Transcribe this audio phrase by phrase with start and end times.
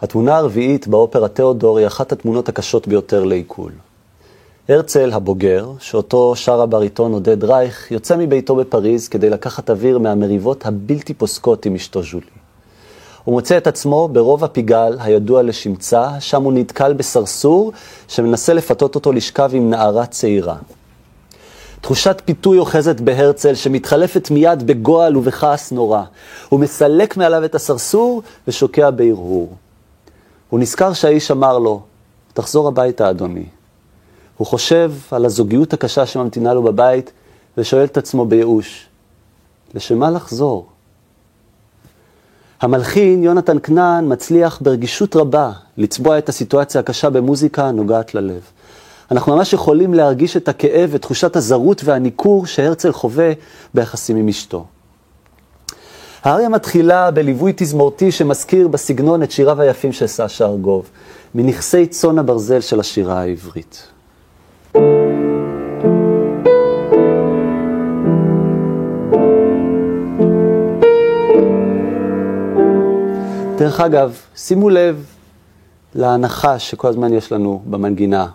[0.00, 3.72] התמונה הרביעית באופרה תיאודור היא אחת התמונות הקשות ביותר לעיכול.
[4.68, 11.14] הרצל הבוגר, שאותו שר הבריטון עודד רייך, יוצא מביתו בפריז כדי לקחת אוויר מהמריבות הבלתי
[11.14, 12.26] פוסקות עם אשתו ז'ולי.
[13.24, 17.72] הוא מוצא את עצמו ברוב הפיגל הידוע לשמצה, שם הוא נתקל בסרסור
[18.08, 20.56] שמנסה לפתות אותו לשכב עם נערה צעירה.
[21.80, 26.02] תחושת פיתוי אוחזת בהרצל שמתחלפת מיד בגועל ובכעס נורא.
[26.48, 29.52] הוא מסלק מעליו את הסרסור ושוקע בהרהור.
[30.54, 31.82] הוא נזכר שהאיש אמר לו,
[32.32, 33.44] תחזור הביתה, אדוני.
[34.36, 37.12] הוא חושב על הזוגיות הקשה שממתינה לו בבית
[37.58, 38.86] ושואל את עצמו בייאוש,
[39.74, 40.66] לשם מה לחזור?
[42.60, 48.42] המלחין יונתן כנען מצליח ברגישות רבה לצבוע את הסיטואציה הקשה במוזיקה הנוגעת ללב.
[49.10, 53.32] אנחנו ממש יכולים להרגיש את הכאב ותחושת הזרות והניכור שהרצל חווה
[53.74, 54.64] ביחסים עם אשתו.
[56.24, 60.90] האריה מתחילה בליווי תזמורתי שמזכיר בסגנון את שיריו היפים של סשה ארגוב,
[61.34, 63.88] מנכסי צאן הברזל של השירה העברית.
[73.58, 75.06] דרך אגב, שימו לב
[75.94, 78.26] להנחה שכל הזמן יש לנו במנגינה.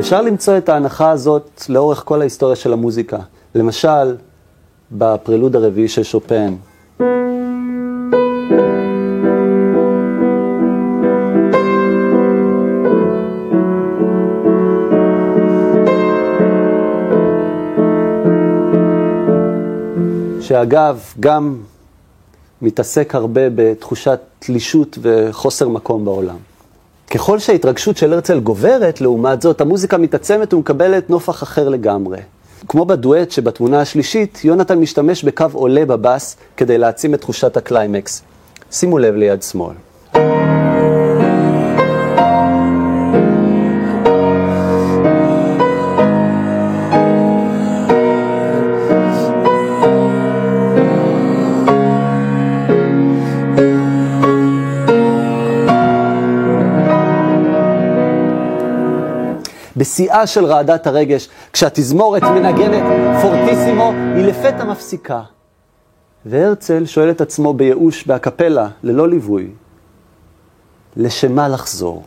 [0.00, 3.18] אפשר למצוא את ההנחה הזאת לאורך כל ההיסטוריה של המוזיקה.
[3.54, 4.16] למשל,
[4.92, 6.54] בפרילוד הרביעי של שופן.
[20.40, 21.56] שאגב, גם
[22.62, 26.49] מתעסק הרבה בתחושת תלישות וחוסר מקום בעולם.
[27.10, 32.18] ככל שההתרגשות של הרצל גוברת, לעומת זאת, המוזיקה מתעצמת ומקבלת נופח אחר לגמרי.
[32.68, 38.22] כמו בדואט שבתמונה השלישית, יונתן משתמש בקו עולה בבאס כדי להעצים את תחושת הקליימקס.
[38.70, 39.74] שימו לב ליד שמאל.
[60.00, 62.82] בשיאה של רעדת הרגש, כשהתזמורת מנגנת
[63.22, 65.22] פורטיסימו, היא לפתע מפסיקה.
[66.26, 69.50] והרצל שואל את עצמו בייאוש באקפלה, ללא ליווי,
[70.96, 72.02] לשמה לחזור?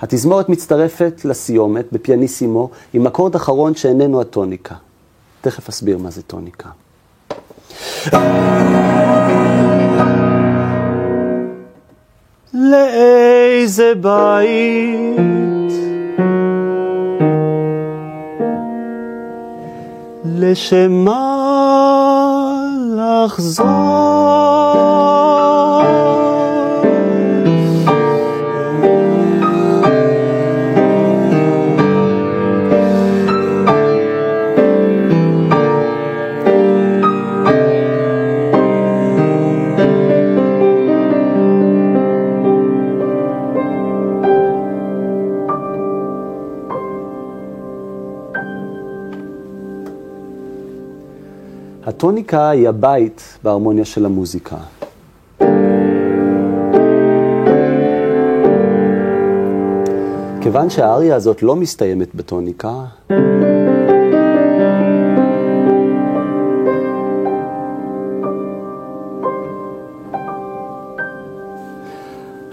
[0.00, 4.74] התזמורת מצטרפת לסיומת בפיאניסימו עם אקורד אחרון שאיננו הטוניקה.
[5.40, 6.68] תכף אסביר מה זה טוניקה.
[12.54, 15.63] לאיזה בית
[20.36, 21.20] לשמה
[22.96, 25.13] לחזור?
[51.86, 54.56] הטוניקה היא הבית בהרמוניה של המוזיקה.
[60.40, 62.84] כיוון שהאריה הזאת לא מסתיימת בטוניקה,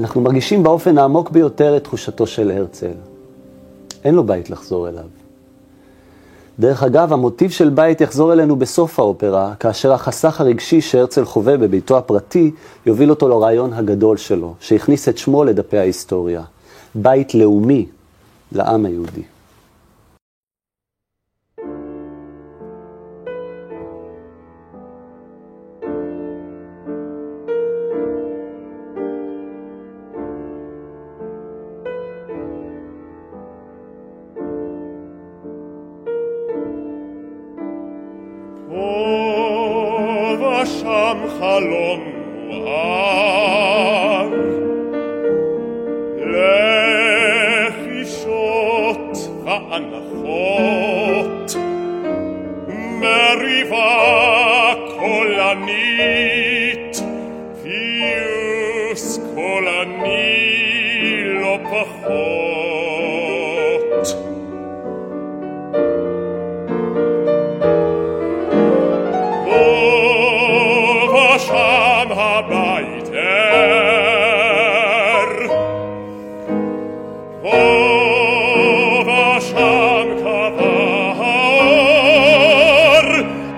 [0.00, 2.94] אנחנו מרגישים באופן העמוק ביותר את תחושתו של הרצל.
[4.04, 5.27] אין לו בית לחזור אליו.
[6.60, 11.98] דרך אגב, המוטיב של בית יחזור אלינו בסוף האופרה, כאשר החסך הרגשי שהרצל חווה בביתו
[11.98, 12.50] הפרטי,
[12.86, 16.42] יוביל אותו לרעיון הגדול שלו, שהכניס את שמו לדפי ההיסטוריה.
[16.94, 17.86] בית לאומי
[18.52, 19.22] לעם היהודי.
[41.38, 42.00] חלום
[42.46, 44.28] מואר
[47.88, 50.76] לחישות והנחות
[53.00, 56.96] מריבה קולנית
[57.62, 60.48] פיוס קולני
[61.42, 62.27] לא פחות
[72.18, 73.28] arbeiter
[77.44, 77.56] o
[79.08, 81.48] vasham kavar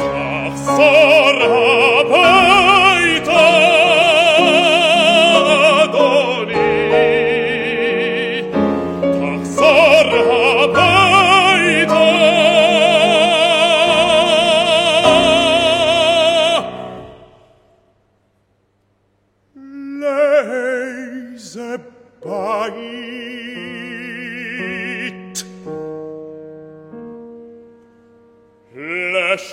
[0.00, 0.56] ach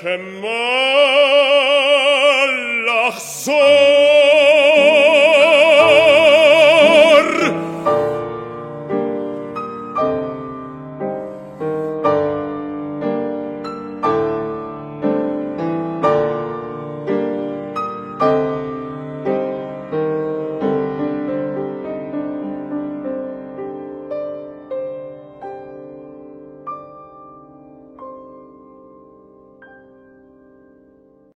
[0.04, 0.44] Malach
[3.20, 3.63] so